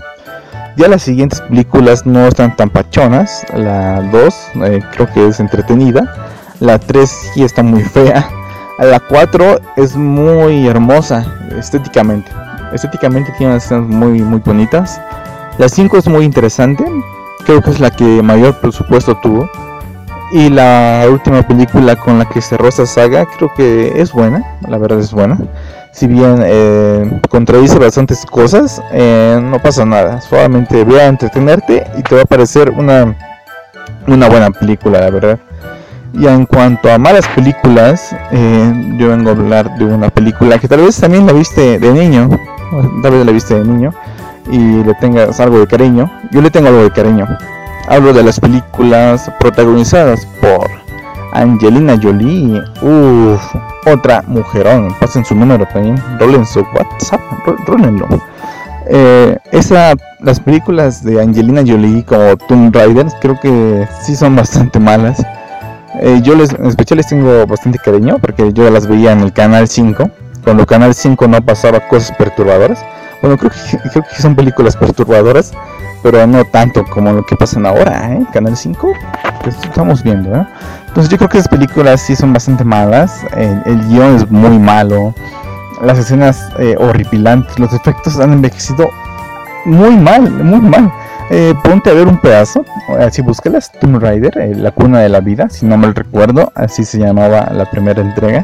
Ya 0.77 0.87
las 0.87 1.03
siguientes 1.03 1.41
películas 1.41 2.05
no 2.05 2.27
están 2.27 2.55
tan 2.55 2.69
pachonas. 2.69 3.45
La 3.53 4.01
2 4.01 4.35
eh, 4.65 4.81
creo 4.93 5.11
que 5.13 5.27
es 5.27 5.39
entretenida. 5.39 6.13
La 6.59 6.79
3 6.79 7.09
sí 7.33 7.43
está 7.43 7.63
muy 7.63 7.83
fea. 7.83 8.29
La 8.79 8.99
4 8.99 9.59
es 9.75 9.95
muy 9.95 10.67
hermosa 10.67 11.25
estéticamente. 11.57 12.31
Estéticamente 12.73 13.33
tiene 13.37 13.53
unas 13.53 13.65
escenas 13.65 13.89
muy, 13.89 14.21
muy 14.21 14.39
bonitas. 14.39 15.01
La 15.57 15.67
5 15.67 15.97
es 15.97 16.07
muy 16.07 16.23
interesante. 16.23 16.85
Creo 17.45 17.61
que 17.61 17.71
es 17.71 17.79
la 17.79 17.91
que 17.91 18.23
mayor 18.23 18.59
presupuesto 18.61 19.17
tuvo. 19.17 19.49
Y 20.31 20.49
la 20.49 21.05
última 21.09 21.41
película 21.41 21.95
con 21.95 22.19
la 22.19 22.25
que 22.25 22.41
cerró 22.41 22.67
esa 22.67 22.85
saga 22.85 23.25
creo 23.25 23.51
que 23.53 23.99
es 23.99 24.13
buena. 24.13 24.57
La 24.67 24.77
verdad 24.77 24.99
es 24.99 25.11
buena. 25.11 25.37
Si 25.91 26.07
bien 26.07 26.41
eh, 26.45 27.21
contradice 27.29 27.79
bastantes 27.79 28.25
cosas, 28.25 28.81
eh, 28.91 29.39
no 29.41 29.59
pasa 29.59 29.85
nada. 29.85 30.21
Solamente 30.21 30.83
ve 30.83 31.01
a 31.01 31.07
entretenerte 31.07 31.85
y 31.97 32.03
te 32.03 32.15
va 32.15 32.21
a 32.21 32.25
parecer 32.25 32.69
una, 32.69 33.15
una 34.07 34.29
buena 34.29 34.51
película, 34.51 34.99
la 34.99 35.09
verdad. 35.09 35.39
Y 36.13 36.25
en 36.25 36.45
cuanto 36.45 36.91
a 36.91 36.97
malas 36.97 37.27
películas, 37.29 38.15
eh, 38.31 38.95
yo 38.97 39.09
vengo 39.09 39.29
a 39.29 39.33
hablar 39.33 39.77
de 39.77 39.85
una 39.85 40.09
película 40.09 40.57
que 40.57 40.67
tal 40.67 40.81
vez 40.81 40.99
también 40.99 41.25
la 41.25 41.33
viste 41.33 41.79
de 41.79 41.91
niño, 41.91 42.29
tal 43.03 43.11
vez 43.11 43.25
la 43.25 43.31
viste 43.31 43.55
de 43.55 43.63
niño 43.63 43.93
y 44.49 44.83
le 44.83 44.93
tengas 44.95 45.39
algo 45.39 45.59
de 45.59 45.67
cariño. 45.67 46.09
Yo 46.31 46.41
le 46.41 46.49
tengo 46.49 46.69
algo 46.69 46.83
de 46.83 46.91
cariño. 46.91 47.27
Hablo 47.87 48.13
de 48.13 48.23
las 48.23 48.39
películas 48.39 49.31
protagonizadas 49.39 50.25
por 50.41 50.78
Angelina 51.33 51.99
Jolie. 52.01 52.61
Uff, 52.81 53.55
otra 53.85 54.23
mujerón. 54.27 54.93
Pasen 54.99 55.25
su 55.25 55.35
número 55.35 55.65
también. 55.65 55.97
Rolen 56.19 56.45
su 56.45 56.65
WhatsApp. 56.73 57.21
Rolenlo. 57.65 58.07
Eh, 58.87 59.37
esa, 59.51 59.93
las 60.21 60.39
películas 60.39 61.03
de 61.03 61.21
Angelina 61.21 61.61
Jolie 61.65 62.03
como 62.03 62.35
Tomb 62.37 62.75
Raider 62.75 63.05
creo 63.21 63.39
que 63.39 63.87
sí 64.01 64.15
son 64.15 64.35
bastante 64.35 64.79
malas. 64.79 65.23
Eh, 66.01 66.21
yo 66.23 66.35
les, 66.35 66.53
en 66.53 66.65
especial 66.65 66.97
les 66.97 67.07
tengo 67.07 67.45
bastante 67.45 67.77
cariño 67.77 68.17
porque 68.19 68.51
yo 68.53 68.69
las 68.69 68.87
veía 68.87 69.11
en 69.11 69.19
el 69.19 69.33
canal 69.33 69.67
5. 69.67 70.09
Cuando 70.43 70.65
canal 70.65 70.95
5 70.95 71.27
no 71.27 71.41
pasaba 71.41 71.79
cosas 71.87 72.15
perturbadoras. 72.17 72.83
Bueno, 73.21 73.37
creo 73.37 73.51
que, 73.51 73.89
creo 73.89 74.03
que 74.03 74.21
son 74.21 74.35
películas 74.35 74.77
perturbadoras, 74.77 75.51
pero 76.01 76.25
no 76.25 76.45
tanto 76.45 76.85
como 76.85 77.11
lo 77.11 77.25
que 77.25 77.35
pasan 77.35 77.65
ahora, 77.65 78.13
¿eh? 78.13 78.25
Canal 78.31 78.55
5, 78.55 78.93
pues 79.43 79.57
estamos 79.63 80.03
viendo, 80.03 80.33
¿eh? 80.33 80.47
Entonces 80.89 81.09
yo 81.09 81.17
creo 81.17 81.29
que 81.29 81.37
esas 81.37 81.49
películas 81.49 82.01
sí 82.01 82.15
son 82.15 82.33
bastante 82.33 82.63
malas, 82.63 83.21
el, 83.37 83.61
el 83.65 83.87
guion 83.87 84.15
es 84.15 84.29
muy 84.29 84.57
malo, 84.59 85.13
las 85.81 85.97
escenas 85.97 86.49
eh, 86.59 86.75
horripilantes, 86.77 87.57
los 87.59 87.71
efectos 87.73 88.19
han 88.19 88.33
envejecido 88.33 88.89
muy 89.65 89.95
mal, 89.95 90.29
muy 90.29 90.59
mal. 90.59 90.91
Eh, 91.31 91.53
ponte 91.63 91.91
a 91.91 91.93
ver 91.93 92.07
un 92.07 92.17
pedazo, 92.17 92.65
así 92.99 93.21
búscalas, 93.21 93.71
Tomb 93.79 94.01
Raider, 94.01 94.35
eh, 94.39 94.55
la 94.55 94.71
cuna 94.71 94.99
de 94.99 95.09
la 95.09 95.19
vida, 95.19 95.47
si 95.49 95.65
no 95.67 95.77
mal 95.77 95.93
recuerdo, 95.93 96.51
así 96.55 96.83
se 96.83 96.97
llamaba 96.97 97.47
la 97.53 97.65
primera 97.69 98.01
entrega. 98.01 98.43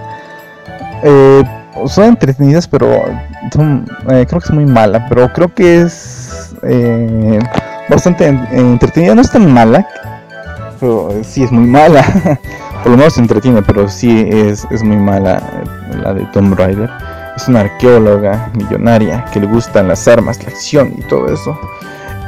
Son 1.88 2.06
entretenidas, 2.06 2.68
pero 2.68 3.04
son, 3.52 3.86
creo 4.06 4.26
que 4.28 4.38
es 4.38 4.52
muy 4.52 4.66
mala, 4.66 5.08
pero 5.10 5.34
creo 5.34 5.54
que 5.54 5.82
es 5.82 6.54
bastante 7.90 8.28
en- 8.28 8.48
entretenida, 8.52 9.14
no 9.16 9.22
es 9.22 9.32
tan 9.32 9.52
mala, 9.52 9.86
pero 10.86 11.24
sí 11.24 11.42
es 11.42 11.52
muy 11.52 11.66
mala, 11.66 12.04
por 12.84 12.92
lo 12.92 12.98
menos 12.98 13.16
se 13.16 13.22
entretiene, 13.22 13.64
pero 13.64 13.90
sí 13.90 14.28
es, 14.32 14.68
es 14.70 14.84
muy 14.84 14.98
mala 14.98 15.38
eh, 15.38 15.98
la 15.98 16.14
de 16.14 16.24
Tomb 16.26 16.56
Raider. 16.56 16.90
Es 17.36 17.48
una 17.48 17.62
arqueóloga 17.62 18.52
millonaria 18.54 19.26
que 19.34 19.40
le 19.40 19.48
gustan 19.48 19.88
las 19.88 20.08
armas, 20.08 20.42
la 20.44 20.50
acción 20.50 20.94
y 20.96 21.02
todo 21.08 21.26
eso. 21.26 21.58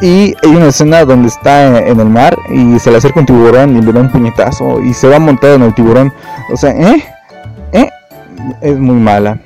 Y 0.02 0.34
hay 0.44 0.56
una 0.56 0.68
escena 0.68 1.06
donde 1.06 1.28
está 1.28 1.78
en 1.88 2.00
el 2.00 2.10
mar 2.10 2.36
y 2.50 2.80
se 2.80 2.90
le 2.92 2.98
acerca 2.98 3.20
un 3.20 3.26
tiburón 3.28 3.78
y 3.78 3.82
le 3.82 3.94
da 3.94 4.02
un 4.02 4.12
puñetazo 4.12 4.82
y 4.82 4.94
se 4.94 5.08
va 5.08 5.20
montado 5.20 5.56
en 5.56 5.62
el 5.62 5.76
tiburón. 5.76 6.12
O 6.52 6.58
sea, 6.58 6.72
¿eh? 6.72 7.04
¿Eh? 7.74 7.90
Es 8.62 8.78
muy 8.78 8.96
mala. 8.96 9.40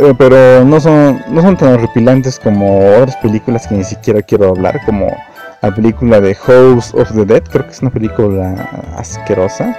Eh, 0.00 0.14
pero 0.16 0.64
no 0.64 0.80
son, 0.80 1.22
no 1.28 1.42
son 1.42 1.56
tan 1.56 1.74
horripilantes 1.74 2.38
como 2.38 2.96
otras 2.96 3.16
películas 3.16 3.66
que 3.66 3.74
ni 3.74 3.84
siquiera 3.84 4.22
quiero 4.22 4.48
hablar, 4.48 4.80
como 4.84 5.14
la 5.62 5.74
película 5.74 6.20
de 6.20 6.34
House 6.34 6.92
of 6.94 7.12
the 7.14 7.24
Dead, 7.24 7.42
creo 7.50 7.64
que 7.64 7.70
es 7.72 7.80
una 7.82 7.90
película 7.90 8.68
asquerosa, 8.96 9.76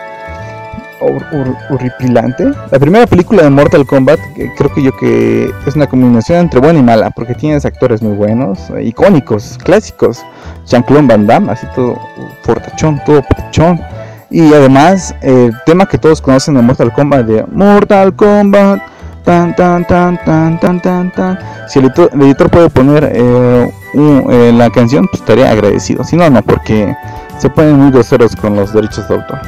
hor- 1.01 1.25
hor- 1.33 1.57
horripilante. 1.69 2.51
La 2.71 2.79
primera 2.79 3.05
película 3.05 3.43
de 3.43 3.49
Mortal 3.49 3.85
Kombat, 3.85 4.19
creo 4.57 4.73
que 4.73 4.81
yo 4.81 4.95
que 4.97 5.51
es 5.67 5.75
una 5.75 5.87
combinación 5.87 6.39
entre 6.39 6.61
buena 6.61 6.79
y 6.79 6.83
mala, 6.83 7.09
porque 7.11 7.35
tienes 7.35 7.65
actores 7.65 8.01
muy 8.01 8.15
buenos, 8.15 8.69
eh, 8.71 8.83
icónicos, 8.83 9.57
clásicos. 9.63 10.23
Jean-Claude 10.65 11.07
Van 11.07 11.27
Damme, 11.27 11.51
así 11.51 11.67
todo 11.75 11.99
fortachón, 12.43 13.01
todo 13.05 13.21
pachón. 13.21 13.81
Y 14.29 14.53
además, 14.53 15.13
el 15.21 15.53
tema 15.65 15.85
que 15.85 15.97
todos 15.97 16.21
conocen 16.21 16.55
de 16.55 16.61
Mortal 16.61 16.93
Kombat, 16.93 17.25
de 17.25 17.45
Mortal 17.51 18.15
Kombat, 18.15 18.81
tan 19.25 19.53
tan 19.55 19.85
tan 19.85 20.17
tan 20.23 20.57
tan 20.59 21.11
tan. 21.11 21.39
Si 21.67 21.79
el 21.79 21.85
editor, 21.85 22.09
el 22.13 22.21
editor 22.23 22.49
puede 22.49 22.69
poner 22.69 23.11
eh, 23.13 23.71
un- 23.93 24.25
eh, 24.29 24.51
la 24.53 24.69
canción, 24.69 25.07
pues 25.07 25.21
estaría 25.21 25.51
agradecido. 25.51 26.03
Si 26.03 26.15
no, 26.15 26.29
no, 26.29 26.41
porque 26.41 26.95
se 27.37 27.49
ponen 27.49 27.77
muy 27.79 27.91
groseros 27.91 28.35
con 28.35 28.55
los 28.55 28.73
derechos 28.73 29.07
de 29.07 29.15
autor. 29.15 29.39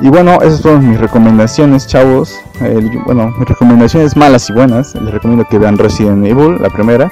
Y 0.00 0.08
bueno, 0.08 0.38
esas 0.42 0.62
fueron 0.62 0.88
mis 0.88 0.98
recomendaciones, 0.98 1.86
chavos. 1.86 2.38
El- 2.60 2.90
bueno, 3.06 3.32
mis 3.38 3.48
recomendaciones 3.48 4.16
malas 4.16 4.50
y 4.50 4.52
buenas. 4.52 4.94
Les 4.96 5.12
recomiendo 5.12 5.44
que 5.48 5.58
vean 5.58 5.78
Resident 5.78 6.24
Evil, 6.26 6.60
la 6.60 6.70
primera. 6.70 7.10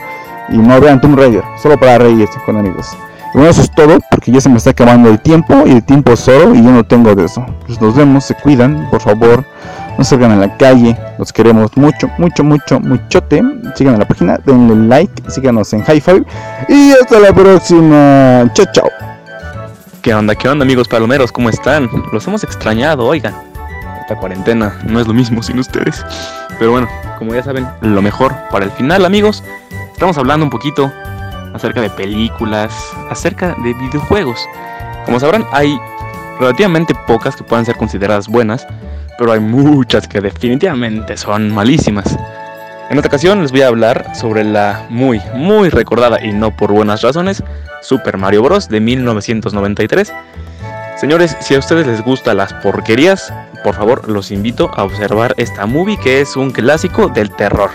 Y 0.48 0.58
no 0.58 0.80
vean 0.80 1.00
Tomb 1.00 1.16
Raider, 1.16 1.44
solo 1.62 1.78
para 1.78 1.98
reírse 1.98 2.38
con 2.44 2.56
amigos. 2.56 2.88
Y 3.32 3.36
bueno, 3.38 3.50
eso 3.50 3.60
es 3.62 3.70
todo, 3.70 3.98
porque 4.10 4.32
ya 4.32 4.40
se 4.40 4.48
me 4.48 4.56
está 4.56 4.70
acabando 4.70 5.08
el 5.08 5.20
tiempo. 5.20 5.54
Y 5.66 5.70
el 5.70 5.84
tiempo 5.84 6.12
es 6.12 6.26
oro, 6.26 6.52
y 6.52 6.64
yo 6.64 6.72
no 6.72 6.82
tengo 6.82 7.14
de 7.14 7.26
eso. 7.26 7.46
Pues 7.66 7.80
nos 7.80 7.94
vemos, 7.94 8.24
se 8.24 8.34
cuidan, 8.34 8.88
por 8.90 9.00
favor. 9.00 9.44
No 10.00 10.04
salgan 10.04 10.30
a 10.30 10.36
la 10.36 10.56
calle, 10.56 10.96
los 11.18 11.30
queremos 11.30 11.76
mucho, 11.76 12.08
mucho, 12.16 12.42
mucho, 12.42 12.80
muchote. 12.80 13.42
Sigan 13.74 13.98
la 13.98 14.08
página, 14.08 14.40
denle 14.46 14.88
like, 14.88 15.30
síganos 15.30 15.74
en 15.74 15.82
High 15.82 16.00
Five. 16.00 16.24
Y 16.70 16.92
hasta 16.92 17.20
la 17.20 17.34
próxima. 17.34 18.50
Chao, 18.54 18.64
chao. 18.72 18.88
¿Qué 20.00 20.14
onda, 20.14 20.34
qué 20.34 20.48
onda, 20.48 20.64
amigos 20.64 20.88
palomeros? 20.88 21.30
¿Cómo 21.30 21.50
están? 21.50 21.90
Los 22.14 22.26
hemos 22.26 22.42
extrañado, 22.44 23.04
oigan. 23.04 23.34
Esta 24.00 24.16
cuarentena 24.16 24.74
no 24.86 25.00
es 25.00 25.06
lo 25.06 25.12
mismo 25.12 25.42
sin 25.42 25.58
ustedes. 25.58 26.02
Pero 26.58 26.70
bueno, 26.70 26.88
como 27.18 27.34
ya 27.34 27.42
saben, 27.42 27.68
lo 27.82 28.00
mejor 28.00 28.34
para 28.50 28.64
el 28.64 28.70
final, 28.70 29.04
amigos. 29.04 29.44
Estamos 29.92 30.16
hablando 30.16 30.46
un 30.46 30.50
poquito 30.50 30.90
acerca 31.52 31.82
de 31.82 31.90
películas, 31.90 32.72
acerca 33.10 33.54
de 33.62 33.74
videojuegos. 33.74 34.48
Como 35.04 35.20
sabrán, 35.20 35.44
hay 35.52 35.78
relativamente 36.38 36.94
pocas 37.06 37.36
que 37.36 37.44
puedan 37.44 37.66
ser 37.66 37.76
consideradas 37.76 38.28
buenas, 38.28 38.66
pero 39.20 39.32
hay 39.32 39.40
muchas 39.40 40.08
que 40.08 40.22
definitivamente 40.22 41.14
son 41.18 41.52
malísimas. 41.52 42.16
En 42.88 42.96
esta 42.96 43.08
ocasión 43.08 43.42
les 43.42 43.52
voy 43.52 43.60
a 43.60 43.66
hablar 43.66 44.16
sobre 44.16 44.44
la 44.44 44.86
muy, 44.88 45.20
muy 45.34 45.68
recordada 45.68 46.24
y 46.24 46.32
no 46.32 46.56
por 46.56 46.72
buenas 46.72 47.02
razones 47.02 47.42
Super 47.82 48.16
Mario 48.16 48.42
Bros. 48.42 48.70
de 48.70 48.80
1993. 48.80 50.10
Señores, 50.96 51.36
si 51.40 51.54
a 51.54 51.58
ustedes 51.58 51.86
les 51.86 52.02
gustan 52.02 52.38
las 52.38 52.54
porquerías, 52.54 53.30
por 53.62 53.74
favor 53.74 54.08
los 54.08 54.30
invito 54.30 54.70
a 54.74 54.84
observar 54.84 55.34
esta 55.36 55.66
movie 55.66 55.98
que 55.98 56.22
es 56.22 56.34
un 56.34 56.50
clásico 56.50 57.08
del 57.08 57.30
terror. 57.30 57.72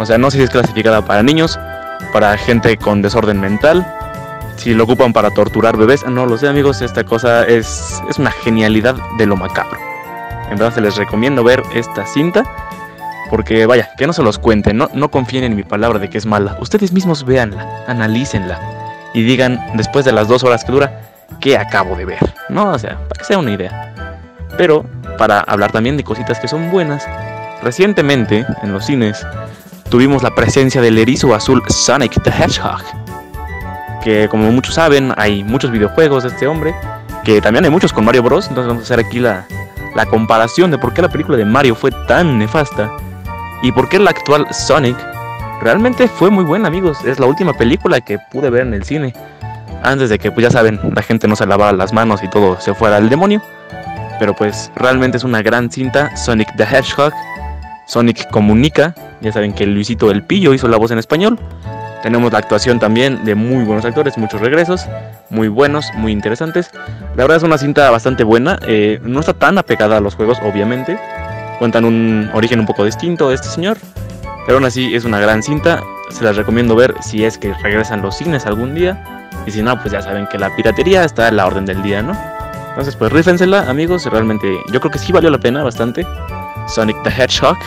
O 0.00 0.04
sea, 0.04 0.18
no 0.18 0.28
sé 0.32 0.38
si 0.38 0.42
es 0.42 0.50
clasificada 0.50 1.04
para 1.04 1.22
niños, 1.22 1.56
para 2.12 2.36
gente 2.36 2.76
con 2.78 3.00
desorden 3.00 3.40
mental, 3.40 3.86
si 4.56 4.74
lo 4.74 4.84
ocupan 4.84 5.12
para 5.12 5.30
torturar 5.30 5.76
bebés, 5.76 6.04
no 6.04 6.26
lo 6.26 6.36
sé 6.36 6.48
amigos, 6.48 6.82
esta 6.82 7.04
cosa 7.04 7.44
es, 7.44 8.02
es 8.10 8.18
una 8.18 8.32
genialidad 8.32 8.96
de 9.18 9.26
lo 9.26 9.36
macabro. 9.36 9.91
En 10.50 10.58
verdad 10.58 10.74
se 10.74 10.80
les 10.80 10.96
recomiendo 10.96 11.44
ver 11.44 11.62
esta 11.74 12.06
cinta. 12.06 12.44
Porque 13.30 13.64
vaya, 13.64 13.88
que 13.96 14.06
no 14.06 14.12
se 14.12 14.22
los 14.22 14.38
cuenten, 14.38 14.76
no, 14.76 14.90
no 14.92 15.10
confíen 15.10 15.44
en 15.44 15.56
mi 15.56 15.62
palabra 15.62 15.98
de 15.98 16.10
que 16.10 16.18
es 16.18 16.26
mala. 16.26 16.58
Ustedes 16.60 16.92
mismos 16.92 17.24
véanla, 17.24 17.84
analícenla 17.86 18.60
y 19.14 19.22
digan 19.22 19.58
después 19.74 20.04
de 20.04 20.12
las 20.12 20.28
dos 20.28 20.44
horas 20.44 20.64
que 20.64 20.72
dura 20.72 21.00
qué 21.40 21.56
acabo 21.56 21.96
de 21.96 22.04
ver. 22.04 22.18
No, 22.48 22.72
o 22.72 22.78
sea, 22.78 22.98
para 23.08 23.18
que 23.18 23.24
sea 23.24 23.38
una 23.38 23.50
idea. 23.50 23.94
Pero 24.58 24.84
para 25.18 25.40
hablar 25.40 25.72
también 25.72 25.96
de 25.96 26.04
cositas 26.04 26.38
que 26.38 26.48
son 26.48 26.70
buenas, 26.70 27.06
recientemente 27.62 28.44
en 28.62 28.72
los 28.72 28.86
cines 28.86 29.26
tuvimos 29.88 30.22
la 30.22 30.34
presencia 30.34 30.80
del 30.80 30.98
erizo 30.98 31.34
azul 31.34 31.62
Sonic 31.68 32.22
the 32.22 32.30
Hedgehog. 32.30 32.82
Que 34.02 34.28
como 34.28 34.50
muchos 34.50 34.74
saben, 34.74 35.12
hay 35.16 35.44
muchos 35.44 35.70
videojuegos 35.70 36.24
de 36.24 36.30
este 36.30 36.46
hombre, 36.46 36.74
que 37.24 37.40
también 37.40 37.64
hay 37.64 37.70
muchos 37.70 37.92
con 37.92 38.04
Mario 38.04 38.22
Bros. 38.22 38.48
Entonces 38.48 38.68
vamos 38.68 38.82
a 38.82 38.84
hacer 38.84 39.06
aquí 39.06 39.20
la, 39.20 39.46
la 39.94 40.06
comparación 40.06 40.70
de 40.70 40.78
por 40.78 40.94
qué 40.94 41.02
la 41.02 41.08
película 41.08 41.36
de 41.36 41.44
Mario 41.44 41.74
fue 41.74 41.90
tan 42.06 42.38
nefasta 42.38 42.90
y 43.62 43.72
por 43.72 43.88
qué 43.88 43.98
la 43.98 44.10
actual 44.10 44.46
Sonic 44.50 44.96
realmente 45.60 46.08
fue 46.08 46.30
muy 46.30 46.44
buena, 46.44 46.68
amigos. 46.68 47.04
Es 47.04 47.20
la 47.20 47.26
última 47.26 47.52
película 47.54 48.00
que 48.00 48.18
pude 48.18 48.50
ver 48.50 48.62
en 48.62 48.74
el 48.74 48.84
cine. 48.84 49.14
Antes 49.84 50.10
de 50.10 50.18
que, 50.18 50.30
pues 50.30 50.44
ya 50.44 50.50
saben, 50.50 50.80
la 50.94 51.02
gente 51.02 51.28
no 51.28 51.36
se 51.36 51.46
lavara 51.46 51.72
las 51.72 51.92
manos 51.92 52.22
y 52.22 52.28
todo 52.28 52.60
se 52.60 52.74
fuera 52.74 52.96
al 52.96 53.08
demonio. 53.08 53.40
Pero 54.18 54.34
pues 54.34 54.70
realmente 54.76 55.16
es 55.16 55.24
una 55.24 55.42
gran 55.42 55.70
cinta. 55.70 56.16
Sonic 56.16 56.48
the 56.56 56.64
Hedgehog. 56.64 57.12
Sonic 57.86 58.28
comunica. 58.30 58.94
Ya 59.20 59.32
saben 59.32 59.52
que 59.52 59.66
Luisito 59.66 60.10
el 60.10 60.22
Pillo 60.24 60.54
hizo 60.54 60.68
la 60.68 60.76
voz 60.76 60.90
en 60.90 60.98
español. 60.98 61.38
Tenemos 62.02 62.32
la 62.32 62.38
actuación 62.38 62.80
también 62.80 63.24
de 63.24 63.34
muy 63.34 63.64
buenos 63.64 63.84
actores, 63.84 64.18
muchos 64.18 64.40
regresos, 64.40 64.86
muy 65.30 65.48
buenos, 65.48 65.86
muy 65.94 66.10
interesantes. 66.10 66.70
La 67.16 67.24
verdad 67.24 67.36
es 67.36 67.42
una 67.44 67.58
cinta 67.58 67.90
bastante 67.90 68.24
buena, 68.24 68.58
eh, 68.66 69.00
no 69.02 69.20
está 69.20 69.34
tan 69.34 69.56
apegada 69.56 69.98
a 69.98 70.00
los 70.00 70.16
juegos, 70.16 70.38
obviamente. 70.42 70.98
Cuentan 71.58 71.84
un 71.84 72.28
origen 72.34 72.58
un 72.58 72.66
poco 72.66 72.84
distinto 72.84 73.28
de 73.28 73.36
este 73.36 73.48
señor, 73.48 73.78
pero 74.46 74.58
aún 74.58 74.64
así 74.64 74.94
es 74.94 75.04
una 75.04 75.20
gran 75.20 75.42
cinta. 75.42 75.82
Se 76.10 76.24
las 76.24 76.36
recomiendo 76.36 76.74
ver 76.74 76.94
si 77.00 77.24
es 77.24 77.38
que 77.38 77.54
regresan 77.62 78.02
los 78.02 78.16
cines 78.16 78.46
algún 78.46 78.74
día. 78.74 79.28
Y 79.46 79.52
si 79.52 79.62
no, 79.62 79.80
pues 79.80 79.92
ya 79.92 80.02
saben 80.02 80.26
que 80.26 80.38
la 80.38 80.54
piratería 80.54 81.04
está 81.04 81.28
en 81.28 81.36
la 81.36 81.46
orden 81.46 81.64
del 81.64 81.82
día, 81.82 82.02
¿no? 82.02 82.16
Entonces, 82.70 82.96
pues 82.96 83.12
rífensela, 83.12 83.68
amigos. 83.70 84.06
Realmente, 84.06 84.48
yo 84.72 84.80
creo 84.80 84.90
que 84.90 84.98
sí 84.98 85.12
valió 85.12 85.30
la 85.30 85.38
pena 85.38 85.62
bastante. 85.62 86.06
Sonic 86.66 86.96
the 87.02 87.10
Hedgehog. 87.10 87.58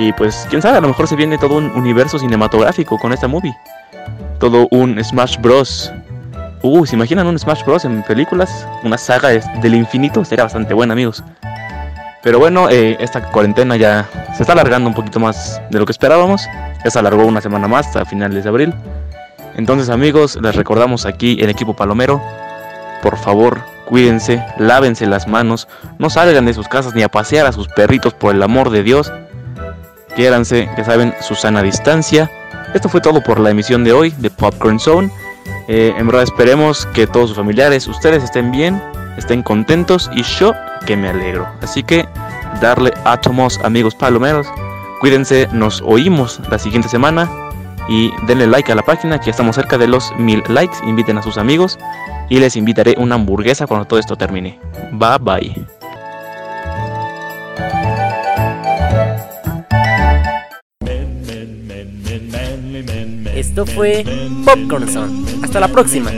Y 0.00 0.14
pues, 0.14 0.46
quién 0.48 0.62
sabe, 0.62 0.78
a 0.78 0.80
lo 0.80 0.88
mejor 0.88 1.06
se 1.06 1.14
viene 1.14 1.36
todo 1.36 1.56
un 1.58 1.70
universo 1.72 2.18
cinematográfico 2.18 2.98
con 2.98 3.12
esta 3.12 3.28
movie. 3.28 3.54
Todo 4.38 4.66
un 4.70 4.98
Smash 5.04 5.36
Bros. 5.38 5.92
Uh, 6.62 6.86
¿se 6.86 6.96
imaginan 6.96 7.26
un 7.26 7.38
Smash 7.38 7.62
Bros. 7.66 7.84
en 7.84 8.02
películas? 8.04 8.66
Una 8.82 8.96
saga 8.96 9.28
del 9.28 9.74
infinito. 9.74 10.24
Sería 10.24 10.44
bastante 10.44 10.72
buena, 10.72 10.94
amigos. 10.94 11.22
Pero 12.22 12.38
bueno, 12.38 12.70
eh, 12.70 12.96
esta 12.98 13.30
cuarentena 13.30 13.76
ya 13.76 14.08
se 14.34 14.42
está 14.42 14.54
alargando 14.54 14.88
un 14.88 14.94
poquito 14.94 15.20
más 15.20 15.60
de 15.70 15.78
lo 15.78 15.84
que 15.84 15.92
esperábamos. 15.92 16.48
Ya 16.82 16.90
se 16.90 16.98
alargó 16.98 17.26
una 17.26 17.42
semana 17.42 17.68
más 17.68 17.88
hasta 17.88 18.06
finales 18.06 18.44
de 18.44 18.48
abril. 18.48 18.74
Entonces 19.56 19.90
amigos, 19.90 20.38
les 20.40 20.56
recordamos 20.56 21.04
aquí 21.04 21.36
el 21.42 21.50
equipo 21.50 21.76
Palomero. 21.76 22.22
Por 23.02 23.18
favor, 23.18 23.60
cuídense, 23.84 24.42
lávense 24.56 25.04
las 25.04 25.28
manos, 25.28 25.68
no 25.98 26.08
salgan 26.08 26.46
de 26.46 26.54
sus 26.54 26.68
casas 26.68 26.94
ni 26.94 27.02
a 27.02 27.10
pasear 27.10 27.44
a 27.44 27.52
sus 27.52 27.68
perritos 27.68 28.14
por 28.14 28.34
el 28.34 28.42
amor 28.42 28.70
de 28.70 28.82
Dios. 28.82 29.12
Quiéranse, 30.14 30.68
ya 30.76 30.84
saben, 30.84 31.14
su 31.20 31.34
sana 31.34 31.62
distancia. 31.62 32.30
Esto 32.74 32.88
fue 32.88 33.00
todo 33.00 33.22
por 33.22 33.40
la 33.40 33.50
emisión 33.50 33.84
de 33.84 33.92
hoy 33.92 34.10
de 34.18 34.30
Popcorn 34.30 34.78
Zone. 34.78 35.10
Eh, 35.68 35.94
en 35.96 36.06
verdad 36.06 36.22
esperemos 36.22 36.86
que 36.86 37.06
todos 37.06 37.28
sus 37.28 37.36
familiares, 37.36 37.86
ustedes 37.86 38.22
estén 38.22 38.50
bien, 38.50 38.82
estén 39.16 39.42
contentos 39.42 40.10
y 40.14 40.22
yo 40.22 40.52
que 40.86 40.96
me 40.96 41.08
alegro. 41.08 41.48
Así 41.62 41.82
que 41.82 42.06
darle 42.60 42.92
átomos 43.04 43.58
amigos 43.62 43.94
palomeros. 43.94 44.46
Cuídense, 45.00 45.48
nos 45.52 45.82
oímos 45.82 46.40
la 46.50 46.58
siguiente 46.58 46.88
semana 46.88 47.30
y 47.88 48.10
denle 48.26 48.46
like 48.46 48.70
a 48.70 48.74
la 48.74 48.82
página 48.82 49.18
que 49.18 49.26
ya 49.26 49.30
estamos 49.30 49.56
cerca 49.56 49.78
de 49.78 49.88
los 49.88 50.12
mil 50.18 50.42
likes. 50.48 50.76
Inviten 50.86 51.18
a 51.18 51.22
sus 51.22 51.38
amigos 51.38 51.78
y 52.28 52.38
les 52.38 52.56
invitaré 52.56 52.94
una 52.98 53.16
hamburguesa 53.16 53.66
cuando 53.66 53.86
todo 53.86 53.98
esto 53.98 54.16
termine. 54.16 54.58
Bye 54.92 55.18
bye. 55.20 55.79
Esto 63.40 63.64
fue 63.64 64.04
Popcorn 64.44 64.86
Zone. 64.86 65.24
Hasta 65.42 65.60
la 65.60 65.68
próxima. 65.68 66.12